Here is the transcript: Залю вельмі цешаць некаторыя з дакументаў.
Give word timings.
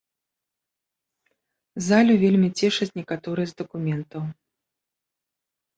Залю 1.89 2.15
вельмі 2.23 2.49
цешаць 2.59 2.91
некаторыя 3.01 3.47
з 3.53 3.61
дакументаў. 3.61 4.21